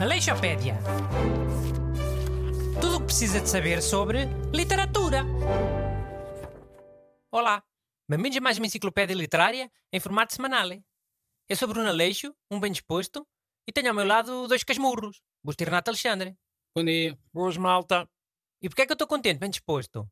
Aleixopédia. 0.00 0.78
Tudo 2.80 2.96
o 2.96 3.00
que 3.00 3.06
precisa 3.06 3.40
de 3.40 3.48
saber 3.48 3.82
sobre 3.82 4.26
literatura. 4.54 5.24
Olá, 7.32 7.64
bem-vindos 8.08 8.38
a 8.38 8.40
mais 8.40 8.58
uma 8.58 8.66
enciclopédia 8.66 9.16
literária 9.16 9.68
em 9.92 9.98
formato 9.98 10.34
semanal. 10.34 10.68
Eu 11.48 11.56
sou 11.56 11.66
Bruno 11.66 11.88
Aleixo, 11.88 12.32
um 12.48 12.60
bem 12.60 12.70
disposto, 12.70 13.26
e 13.66 13.72
tenho 13.72 13.88
ao 13.88 13.94
meu 13.94 14.06
lado 14.06 14.46
dois 14.46 14.62
casmurros, 14.62 15.20
Busto 15.42 15.64
e 15.64 15.66
Renato 15.66 15.90
Alexandre. 15.90 16.36
Bom 16.76 16.84
dia. 16.84 17.18
Boas, 17.32 17.56
malta. 17.56 18.08
E 18.62 18.68
porquê 18.68 18.82
é 18.82 18.86
que 18.86 18.92
eu 18.92 18.94
estou 18.94 19.08
contente, 19.08 19.40
bem 19.40 19.50
disposto? 19.50 20.08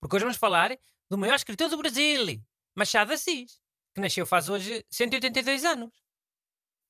Porque 0.00 0.16
hoje 0.16 0.24
vamos 0.24 0.38
falar 0.38 0.74
do 1.10 1.18
maior 1.18 1.34
escritor 1.34 1.68
do 1.68 1.76
Brasil, 1.76 2.42
Machado 2.74 3.08
de 3.08 3.14
Assis, 3.14 3.60
que 3.96 4.00
nasceu 4.00 4.26
faz 4.26 4.50
hoje 4.50 4.84
182 4.90 5.64
anos. 5.64 5.90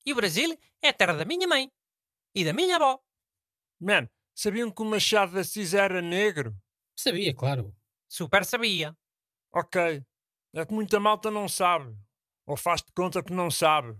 E 0.05 0.11
o 0.11 0.15
Brasil 0.15 0.59
é 0.81 0.89
a 0.89 0.93
terra 0.93 1.13
da 1.13 1.23
minha 1.23 1.47
mãe 1.47 1.71
e 2.35 2.43
da 2.43 2.51
minha 2.51 2.75
avó. 2.75 3.01
Man, 3.79 4.09
sabiam 4.35 4.69
que 4.69 4.81
o 4.81 4.85
Machado 4.85 5.31
de 5.31 5.39
Assis 5.39 5.73
era 5.73 6.01
negro? 6.01 6.53
Sabia, 6.97 7.33
claro. 7.33 7.73
Super 8.09 8.43
sabia. 8.43 8.93
Ok. 9.53 10.03
É 10.53 10.65
que 10.65 10.73
muita 10.73 10.99
malta 10.99 11.31
não 11.31 11.47
sabe. 11.47 11.97
Ou 12.45 12.57
faz 12.57 12.81
de 12.81 12.91
conta 12.91 13.23
que 13.23 13.31
não 13.31 13.49
sabe. 13.49 13.97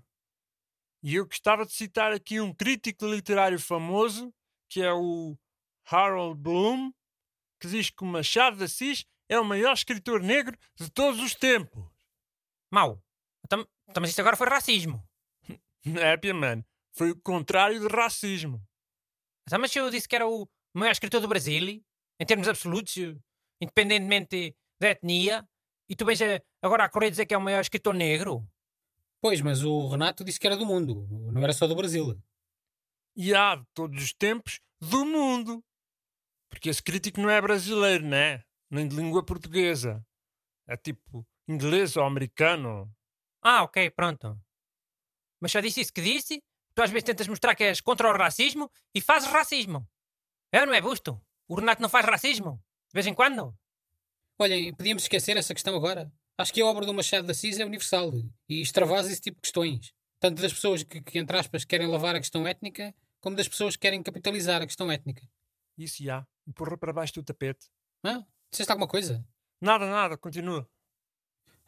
E 1.02 1.16
eu 1.16 1.26
gostava 1.26 1.66
de 1.66 1.72
citar 1.72 2.12
aqui 2.12 2.42
um 2.42 2.54
crítico 2.54 3.06
literário 3.06 3.60
famoso, 3.60 4.34
que 4.68 4.82
é 4.82 4.92
o 4.92 5.38
Harold 5.86 6.38
Bloom, 6.42 6.92
que 7.58 7.70
diz 7.70 7.90
que 7.90 8.04
o 8.04 8.08
Machado 8.08 8.58
de 8.58 8.66
Assis 8.66 9.06
é 9.30 9.40
o 9.40 9.46
maior 9.46 9.72
escritor 9.72 10.22
negro 10.22 10.58
de 10.76 10.92
todos 10.92 11.22
os 11.22 11.34
tempos. 11.34 11.97
Mau. 12.72 13.02
Então, 13.46 13.66
então, 13.90 14.02
mas 14.02 14.10
isto 14.10 14.20
agora 14.20 14.36
foi 14.36 14.48
racismo. 14.48 15.04
Népia, 15.86 16.34
man. 16.34 16.64
Foi 16.94 17.12
o 17.12 17.22
contrário 17.22 17.80
de 17.80 17.88
racismo. 17.88 18.62
Então, 19.44 19.60
mas 19.60 19.76
eu 19.76 19.90
disse 19.90 20.08
que 20.08 20.16
era 20.16 20.28
o 20.28 20.48
maior 20.74 20.92
escritor 20.92 21.22
do 21.22 21.28
Brasil, 21.28 21.82
em 22.20 22.26
termos 22.26 22.48
absolutos, 22.48 22.96
independentemente 23.62 24.56
da 24.80 24.90
etnia, 24.90 25.48
e 25.90 25.96
tu 25.96 26.06
vens 26.06 26.20
agora 26.62 26.84
a 26.84 26.90
correr 26.90 27.10
dizer 27.10 27.26
que 27.26 27.34
é 27.34 27.38
o 27.38 27.42
maior 27.42 27.62
escritor 27.62 27.94
negro? 27.94 28.46
Pois, 29.22 29.42
mas 29.42 29.64
o 29.64 29.88
Renato 29.88 30.24
disse 30.24 30.40
que 30.40 30.46
era 30.46 30.58
do 30.58 30.66
mundo, 30.66 31.08
não 31.32 31.42
era 31.42 31.54
só 31.54 31.66
do 31.66 31.76
Brasil. 31.76 32.22
E 33.16 33.34
há 33.34 33.56
de 33.56 33.66
todos 33.74 34.04
os 34.04 34.14
tempos 34.14 34.60
do 34.80 35.06
mundo. 35.06 35.64
Porque 36.50 36.70
esse 36.70 36.84
crítico 36.84 37.20
não 37.20 37.30
é 37.30 37.42
brasileiro, 37.42 38.06
né? 38.06 38.44
Nem 38.70 38.88
de 38.88 38.96
língua 38.96 39.24
portuguesa. 39.24 40.06
É 40.68 40.78
tipo 40.78 41.26
inglês 41.48 41.96
ou 41.96 42.04
americano. 42.04 42.92
Ah, 43.42 43.64
ok, 43.64 43.90
pronto. 43.92 44.40
Mas 45.40 45.52
só 45.52 45.60
disse 45.60 45.82
isso 45.82 45.94
que 45.94 46.02
disse? 46.02 46.44
Tu 46.74 46.82
às 46.82 46.90
vezes 46.90 47.06
tentas 47.06 47.28
mostrar 47.28 47.56
que 47.56 47.64
és 47.64 47.82
contra 47.82 48.10
o 48.10 48.18
racismo 48.18 48.70
e 48.94 49.02
fazes 49.02 49.30
racismo. 49.30 49.88
É 50.52 50.62
ou 50.62 50.68
não 50.68 50.74
é 50.74 50.82
busto? 50.82 51.20
O 51.48 51.56
Renato 51.56 51.82
não 51.82 51.90
faz 51.90 52.06
racismo? 52.06 52.62
De 52.90 52.94
vez 52.94 53.08
em 53.08 53.14
quando? 53.14 53.56
Olhem, 54.40 54.74
podíamos 54.74 55.04
esquecer 55.04 55.36
essa 55.38 55.54
questão 55.54 55.76
agora. 55.76 56.12
Acho 56.38 56.54
que 56.54 56.62
a 56.62 56.66
obra 56.66 56.86
do 56.86 56.94
Machado 56.94 57.26
de 57.26 57.32
Assis 57.32 57.60
é 57.60 57.66
universal 57.66 58.12
e 58.48 58.62
extravasa 58.62 59.12
esse 59.12 59.22
tipo 59.22 59.38
de 59.38 59.42
questões. 59.42 59.92
Tanto 60.20 60.42
das 60.42 60.54
pessoas 60.54 60.84
que, 60.84 61.02
que, 61.02 61.18
entre 61.18 61.38
aspas, 61.38 61.66
querem 61.66 61.88
lavar 61.88 62.16
a 62.16 62.20
questão 62.20 62.48
étnica, 62.48 62.94
como 63.20 63.36
das 63.36 63.48
pessoas 63.48 63.76
que 63.76 63.82
querem 63.82 64.04
capitalizar 64.04 64.62
a 64.62 64.66
questão 64.66 64.92
étnica. 64.92 65.28
Isso 65.78 66.04
já. 66.04 66.28
Empurra 66.48 66.78
para 66.78 66.94
baixo 66.94 67.14
do 67.16 67.24
tapete. 67.24 67.68
Ah, 68.04 68.24
disseste 68.52 68.72
alguma 68.72 68.88
coisa? 68.88 69.26
Nada, 69.60 69.90
nada. 69.90 70.18
Continua. 70.18 70.70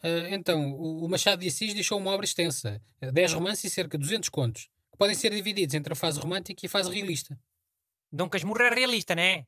Ah, 0.01 0.29
então, 0.31 0.73
o, 0.73 1.07
Machado 1.09 1.41
de 1.41 1.47
Assis 1.47 1.73
deixou 1.73 1.97
uma 1.97 2.11
obra 2.11 2.25
extensa, 2.25 2.81
ah, 3.01 3.11
10 3.11 3.33
romances 3.33 3.65
e 3.65 3.69
cerca 3.69 3.97
de 3.97 4.03
200 4.03 4.29
contos, 4.29 4.69
que 4.91 4.97
podem 4.97 5.15
ser 5.15 5.33
divididos 5.33 5.75
entre 5.75 5.93
a 5.93 5.95
fase 5.95 6.19
romântica 6.19 6.65
e 6.65 6.67
a 6.67 6.69
fase 6.69 6.89
realista. 6.91 7.39
Dom 8.11 8.29
Casmurro 8.29 8.61
é 8.61 8.69
realista, 8.73 9.15
não 9.15 9.23
é? 9.23 9.45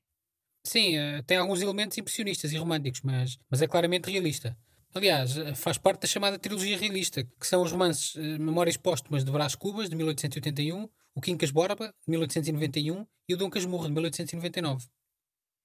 Sim, 0.63 0.95
eh, 0.95 1.23
tem 1.23 1.37
alguns 1.37 1.61
elementos 1.61 1.97
impressionistas 1.97 2.51
e 2.51 2.57
românticos, 2.57 3.01
mas, 3.01 3.39
mas 3.49 3.61
é 3.61 3.67
claramente 3.67 4.11
realista. 4.11 4.55
Aliás, 4.93 5.33
faz 5.55 5.77
parte 5.77 6.01
da 6.01 6.07
chamada 6.07 6.37
trilogia 6.37 6.77
realista, 6.77 7.23
que 7.23 7.47
são 7.47 7.63
os 7.63 7.71
romances 7.71 8.13
Memórias 8.37 8.77
Póstumas 8.77 9.23
de 9.23 9.31
Brás 9.31 9.55
Cubas, 9.55 9.89
de 9.89 9.95
1881, 9.95 10.87
o 11.15 11.21
Quincas 11.21 11.49
Borba, 11.49 11.87
de 11.87 12.11
1891, 12.11 13.07
e 13.27 13.33
o 13.33 13.37
Dom 13.37 13.49
Casmurro, 13.49 13.87
de 13.87 13.93
1899. 13.93 14.85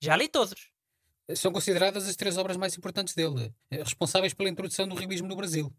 Já 0.01 0.17
li 0.17 0.29
todos. 0.29 0.71
São 1.35 1.53
consideradas 1.53 2.09
as 2.09 2.15
três 2.17 2.37
obras 2.39 2.57
mais 2.57 2.77
importantes 2.77 3.15
dele, 3.15 3.53
eh, 3.71 3.83
responsáveis 3.83 4.33
pela 4.33 4.49
introdução 4.49 4.87
do 4.87 4.95
realismo 4.95 5.27
no 5.27 5.35
Brasil. 5.37 5.75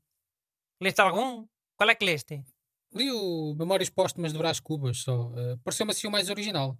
Leste 0.82 1.00
algum? 1.02 1.48
Qual 1.78 1.90
é 1.90 1.96
que 1.96 2.06
leste? 2.06 2.44
Li 2.94 3.12
o 3.12 3.54
Memórias 3.56 3.90
Póstumas 3.90 4.32
de 4.34 4.38
Brás 4.38 4.60
Cubas, 4.60 4.98
só. 5.00 5.32
eh, 5.38 5.58
Pareceu-me 5.64 5.92
assim 5.92 6.08
o 6.08 6.12
mais 6.12 6.30
original. 6.30 6.78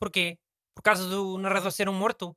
Porquê? 0.00 0.38
Por 0.74 0.82
causa 0.82 1.08
do 1.08 1.36
narrador 1.38 1.70
ser 1.72 1.88
um 1.88 1.92
morto? 1.94 2.34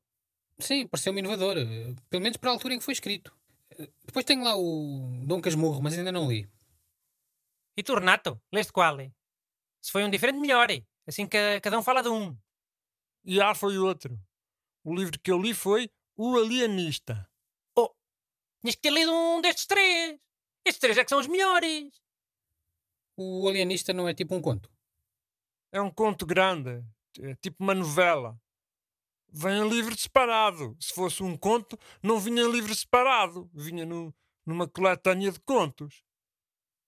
Sim, 0.59 0.87
pareceu-me 0.87 1.19
inovador, 1.19 1.57
eh, 1.57 1.95
pelo 2.09 2.21
menos 2.23 2.37
para 2.37 2.49
a 2.49 2.53
altura 2.53 2.73
em 2.73 2.77
que 2.79 2.83
foi 2.85 2.93
escrito. 2.93 3.33
Eh, 3.77 3.89
Depois 4.05 4.25
tenho 4.25 4.43
lá 4.43 4.55
o 4.57 5.23
Dom 5.25 5.39
Casmurro, 5.41 5.81
mas 5.81 5.97
ainda 5.97 6.11
não 6.11 6.29
li. 6.29 6.49
E 7.77 7.83
tu, 7.83 7.95
Renato? 7.95 8.39
Leste 8.51 8.73
qual? 8.73 8.97
Se 9.81 9.91
foi 9.91 10.03
um 10.03 10.09
diferente, 10.09 10.39
melhor. 10.39 10.67
Assim 11.07 11.25
que 11.27 11.59
cada 11.61 11.79
um 11.79 11.83
fala 11.83 12.03
de 12.03 12.09
um. 12.09 12.37
E 13.23 13.35
já 13.35 13.55
foi 13.55 13.77
outro. 13.77 14.19
O 14.83 14.95
livro 14.95 15.19
que 15.19 15.31
eu 15.31 15.41
li 15.41 15.53
foi 15.53 15.89
O 16.15 16.35
Alienista. 16.37 17.31
Tinhas 18.61 18.75
que 18.75 18.81
ter 18.81 18.91
lido 18.91 19.11
um 19.11 19.41
destes 19.41 19.65
três. 19.65 20.19
Estes 20.63 20.79
três 20.79 20.97
é 20.97 21.03
que 21.03 21.09
são 21.09 21.19
os 21.19 21.27
melhores. 21.27 21.91
O 23.17 23.49
Alienista 23.49 23.91
não 23.91 24.07
é 24.07 24.13
tipo 24.13 24.35
um 24.35 24.41
conto. 24.41 24.71
É 25.71 25.81
um 25.81 25.89
conto 25.89 26.27
grande. 26.27 26.83
É 27.19 27.35
tipo 27.35 27.63
uma 27.63 27.73
novela. 27.73 28.39
Vem 29.29 29.61
em 29.61 29.67
livro 29.67 29.97
separado. 29.97 30.77
Se 30.79 30.93
fosse 30.93 31.23
um 31.23 31.35
conto, 31.35 31.77
não 32.03 32.19
vinha 32.19 32.43
em 32.43 32.51
livro 32.51 32.73
separado. 32.75 33.49
Vinha 33.51 33.83
no, 33.83 34.13
numa 34.45 34.67
coletânea 34.67 35.31
de 35.31 35.39
contos. 35.39 36.03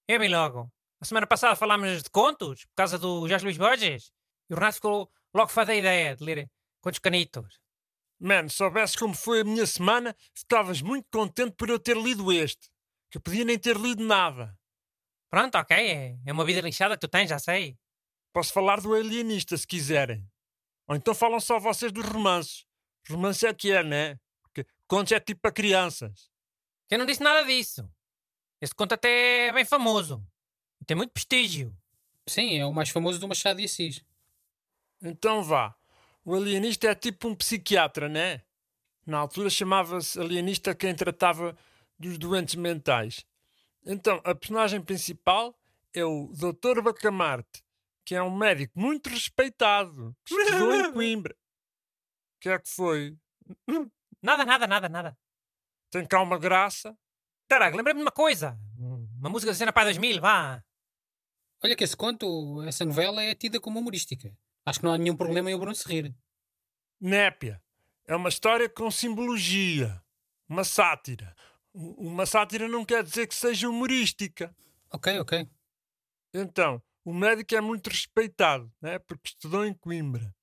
Eu 0.07 0.19
vi 0.19 0.27
logo. 0.27 0.71
A 1.01 1.05
semana 1.05 1.25
passada 1.25 1.55
falámos 1.55 2.03
de 2.03 2.09
contos, 2.09 2.65
por 2.65 2.75
causa 2.75 2.99
do 2.99 3.27
Jorge 3.27 3.45
Luís 3.45 3.57
Borges. 3.57 4.13
E 4.47 4.53
o 4.53 4.55
Renato 4.55 4.75
ficou 4.75 5.11
logo 5.33 5.49
fã 5.49 5.65
da 5.65 5.73
ideia 5.73 6.15
de 6.15 6.23
ler 6.23 6.51
contos 6.81 6.99
canitos. 6.99 7.62
Man, 8.19 8.47
se 8.47 8.55
soubesses 8.55 8.95
como 8.95 9.13
foi 9.13 9.41
a 9.41 9.43
minha 9.43 9.65
semana, 9.65 10.15
ficavas 10.33 10.81
muito 10.81 11.07
contente 11.11 11.51
por 11.57 11.69
eu 11.69 11.79
ter 11.79 11.97
lido 11.97 12.31
este. 12.31 12.69
Que 13.09 13.17
eu 13.17 13.21
podia 13.21 13.43
nem 13.43 13.59
ter 13.59 13.75
lido 13.75 14.03
nada. 14.03 14.57
Pronto, 15.29 15.57
ok. 15.57 15.75
É, 15.75 16.17
é 16.25 16.31
uma 16.31 16.45
vida 16.45 16.61
lixada 16.61 16.95
que 16.95 17.01
tu 17.01 17.07
tens, 17.07 17.29
já 17.29 17.39
sei. 17.39 17.77
Posso 18.31 18.53
falar 18.53 18.79
do 18.81 18.93
alienista 18.93 19.57
se 19.57 19.67
quiserem. 19.67 20.27
Ou 20.87 20.95
então 20.95 21.13
falam 21.13 21.39
só 21.39 21.59
vocês 21.59 21.91
dos 21.91 22.05
romances. 22.05 22.65
Romance 23.09 23.45
é 23.45 23.53
que 23.53 23.71
é, 23.71 23.83
né? 23.83 24.19
Porque 24.41 24.65
contos 24.87 25.11
é 25.11 25.19
tipo 25.19 25.41
para 25.41 25.51
crianças. 25.51 26.29
Que 26.87 26.95
eu 26.95 26.99
não 26.99 27.05
disse 27.05 27.21
nada 27.21 27.43
disso. 27.45 27.89
Esse 28.61 28.73
conto 28.73 28.93
até 28.93 29.47
é 29.47 29.53
bem 29.53 29.65
famoso. 29.65 30.25
Tem 30.85 30.95
muito 30.95 31.11
prestígio. 31.11 31.75
Sim, 32.27 32.57
é 32.57 32.65
o 32.65 32.73
mais 32.73 32.89
famoso 32.89 33.19
do 33.19 33.27
Machado 33.27 33.57
de 33.57 33.65
Assis. 33.65 34.03
Então 35.01 35.43
vá. 35.43 35.75
O 36.25 36.33
alienista 36.35 36.87
é 36.87 36.95
tipo 36.95 37.27
um 37.27 37.35
psiquiatra, 37.35 38.07
né? 38.07 38.41
Na 39.05 39.17
altura 39.17 39.49
chamava-se 39.49 40.19
alienista 40.19 40.73
quem 40.73 40.95
tratava 40.95 41.57
dos 41.99 42.17
doentes 42.17 42.55
mentais. 42.55 43.25
Então, 43.85 44.21
a 44.23 44.33
personagem 44.33 44.81
principal 44.81 45.57
é 45.93 46.05
o 46.05 46.31
Dr. 46.33 46.81
Bacamarte, 46.81 47.63
que 48.05 48.15
é 48.15 48.23
um 48.23 48.35
médico 48.35 48.79
muito 48.79 49.09
respeitado, 49.09 50.15
que 50.23 50.33
estudou 50.33 50.73
em 50.73 50.91
Coimbra. 50.93 51.35
O 52.37 52.39
que 52.39 52.49
é 52.49 52.59
que 52.59 52.69
foi? 52.69 53.17
Nada, 54.21 54.45
nada, 54.45 54.65
nada, 54.65 54.87
nada. 54.87 55.17
Tem 55.91 56.05
cá 56.05 56.21
uma 56.21 56.39
graça? 56.39 56.97
Caraca, 57.49 57.75
lembrei-me 57.75 57.99
de 57.99 58.05
uma 58.05 58.11
coisa. 58.11 58.57
Uma 59.19 59.29
música 59.29 59.51
da 59.51 59.57
cena 59.57 59.73
para 59.73 59.85
2000, 59.85 60.21
vá. 60.21 60.63
Olha 61.61 61.75
que 61.75 61.83
esse 61.83 61.95
conto, 61.95 62.61
essa 62.63 62.83
novela 62.85 63.21
é 63.21 63.35
tida 63.35 63.59
como 63.59 63.79
humorística. 63.79 64.35
Acho 64.65 64.79
que 64.79 64.85
não 64.85 64.93
há 64.93 64.97
nenhum 64.97 65.15
problema 65.15 65.51
em 65.51 65.53
o 65.53 65.59
Bruno 65.59 65.75
se 65.75 65.87
rir. 65.87 66.15
Népia. 66.99 67.61
É 68.05 68.15
uma 68.15 68.29
história 68.29 68.69
com 68.69 68.89
simbologia. 68.89 70.01
Uma 70.47 70.63
sátira. 70.63 71.35
Uma 71.73 72.25
sátira 72.25 72.67
não 72.67 72.85
quer 72.85 73.03
dizer 73.03 73.27
que 73.27 73.35
seja 73.35 73.69
humorística. 73.69 74.55
Ok, 74.91 75.19
ok. 75.19 75.49
Então, 76.33 76.81
o 77.03 77.13
médico 77.13 77.55
é 77.55 77.61
muito 77.61 77.89
respeitado, 77.89 78.71
né? 78.81 78.99
porque 78.99 79.29
estudou 79.29 79.65
em 79.65 79.73
Coimbra. 79.73 80.33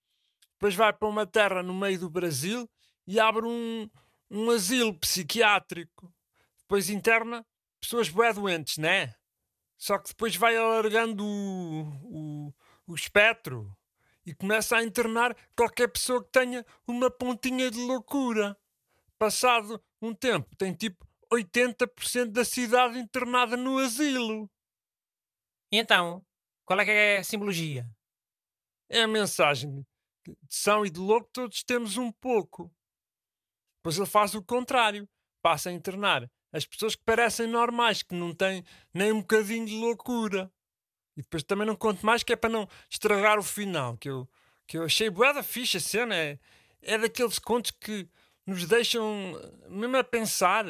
Depois 0.53 0.75
vai 0.75 0.93
para 0.93 1.09
uma 1.09 1.27
terra 1.27 1.63
no 1.63 1.73
meio 1.73 2.01
do 2.01 2.11
Brasil 2.11 2.69
e 3.07 3.19
abre 3.19 3.47
um, 3.47 3.89
um 4.31 4.51
asilo 4.51 4.99
psiquiátrico. 4.99 6.13
Depois 6.61 6.91
interna 6.91 7.47
pessoas 7.81 8.11
bué 8.11 8.33
doentes, 8.33 8.77
né? 8.77 9.15
Só 9.79 9.99
que 9.99 10.09
depois 10.11 10.37
vai 10.37 10.57
alargando 10.57 11.25
o, 11.25 11.89
o, 12.05 12.55
o 12.89 12.95
espectro 12.95 13.75
e 14.25 14.35
começa 14.35 14.77
a 14.77 14.85
internar 14.85 15.37
qualquer 15.57 15.89
pessoa 15.89 16.23
que 16.23 16.31
tenha 16.31 16.65
uma 16.87 17.11
pontinha 17.11 17.71
de 17.71 17.79
loucura. 17.79 18.57
Passado 19.19 19.83
um 20.01 20.15
tempo, 20.15 20.55
tem 20.57 20.73
tipo 20.75 21.07
80% 21.33 22.27
da 22.27 22.45
cidade 22.45 22.99
internada 22.99 23.57
no 23.57 23.79
asilo. 23.79 24.51
E 25.73 25.79
então, 25.79 26.25
qual 26.65 26.81
é 26.81 26.85
que 26.85 26.91
é 26.91 27.19
a 27.19 27.25
simbologia? 27.25 27.89
É 28.89 29.03
a 29.03 29.09
mensagem 29.09 29.87
de 30.27 30.37
São 30.49 30.85
e 30.85 30.91
de 30.91 30.99
louco 30.99 31.29
todos 31.33 31.63
temos 31.63 31.97
um 31.97 32.11
pouco. 32.11 32.73
Pois 33.83 33.97
ele 33.97 34.07
faz 34.07 34.35
o 34.35 34.43
contrário. 34.43 35.09
Passa 35.43 35.71
a 35.71 35.73
internar 35.73 36.31
as 36.53 36.67
pessoas 36.67 36.97
que 36.97 37.03
parecem 37.05 37.47
normais, 37.47 38.03
que 38.03 38.15
não 38.15 38.35
têm 38.35 38.65
nem 38.93 39.13
um 39.13 39.21
bocadinho 39.21 39.65
de 39.65 39.75
loucura. 39.75 40.53
E 41.21 41.23
depois 41.23 41.43
também 41.43 41.67
não 41.67 41.77
conto 41.77 42.05
mais 42.05 42.23
que 42.23 42.33
é 42.33 42.37
para 42.37 42.49
não 42.49 42.67
estragar 42.89 43.39
o 43.39 43.43
final, 43.43 43.95
que 43.99 44.09
eu, 44.09 44.27
que 44.67 44.79
eu 44.79 44.85
achei 44.85 45.11
bué 45.11 45.35
da 45.35 45.43
ficha 45.43 45.77
a 45.77 45.81
cena. 45.81 46.17
É, 46.17 46.39
é 46.81 46.97
daqueles 46.97 47.39
contos 47.39 47.73
que 47.73 48.09
nos 48.47 48.65
deixam 48.65 49.39
mesmo 49.69 49.99
a 49.99 50.03
pensar. 50.03 50.65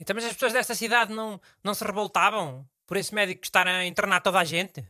Então, 0.00 0.16
mas 0.16 0.24
as 0.24 0.32
pessoas 0.32 0.52
desta 0.52 0.74
cidade 0.74 1.14
não, 1.14 1.40
não 1.62 1.74
se 1.74 1.84
revoltavam 1.84 2.68
por 2.86 2.96
esse 2.96 3.14
médico 3.14 3.44
estar 3.44 3.68
a 3.68 3.86
internar 3.86 4.20
toda 4.20 4.40
a 4.40 4.44
gente? 4.44 4.84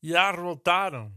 E 0.00 0.14
a 0.14 0.30
revoltaram. 0.30 1.12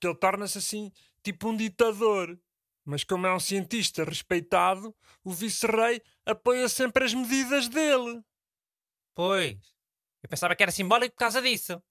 Que 0.00 0.08
ele 0.08 0.16
torna-se 0.16 0.58
assim, 0.58 0.90
tipo 1.22 1.48
um 1.48 1.56
ditador. 1.56 2.36
Mas 2.84 3.04
como 3.04 3.24
é 3.24 3.32
um 3.32 3.38
cientista 3.38 4.02
respeitado, 4.02 4.92
o 5.22 5.32
vice-rei 5.32 6.02
apoia 6.26 6.68
sempre 6.68 7.04
as 7.04 7.14
medidas 7.14 7.68
dele. 7.68 8.20
Pois. 9.14 9.71
Eu 10.22 10.28
pensava 10.28 10.54
que 10.54 10.62
era 10.62 10.72
simbólico 10.72 11.14
por 11.14 11.20
causa 11.20 11.42
disso. 11.42 11.82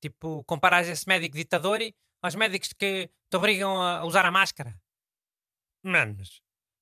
Tipo, 0.00 0.44
comparas 0.44 0.86
esse 0.86 1.08
médico 1.08 1.36
ditador 1.36 1.80
aos 2.22 2.34
médicos 2.34 2.72
que 2.72 3.10
te 3.30 3.36
obrigam 3.36 3.80
a 3.80 4.04
usar 4.04 4.24
a 4.24 4.30
máscara. 4.30 4.80
Manos, 5.82 6.40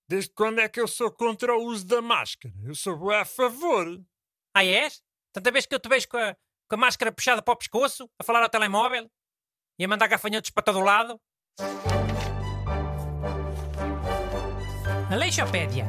desde 0.09 0.31
quando 0.31 0.61
é 0.61 0.69
que 0.69 0.81
eu 0.81 0.89
sou 0.89 1.11
contra 1.11 1.55
o 1.57 1.65
uso 1.65 1.87
da 1.87 2.03
máscara? 2.03 2.55
Eu 2.63 2.75
sou 2.75 3.11
a 3.11 3.25
favor. 3.25 3.87
Ah, 4.55 4.65
és? 4.65 5.03
Tanta 5.33 5.51
vez 5.51 5.67
que 5.67 5.75
eu 5.75 5.81
te 5.81 5.89
vejo 5.89 6.09
com 6.09 6.17
a, 6.17 6.35
com 6.69 6.75
a 6.75 6.79
máscara 6.79 7.13
puxada 7.13 7.43
para 7.43 7.53
o 7.53 7.57
pescoço, 7.57 8.11
a 8.19 8.25
falar 8.25 8.43
ao 8.43 8.49
telemóvel 8.49 9.11
e 9.79 9.85
a 9.85 9.89
mandar 9.89 10.09
gafanhotos 10.09 10.51
para 10.51 10.63
todo 10.63 10.81
lado. 10.81 11.21
Aleixopédia. 15.11 15.89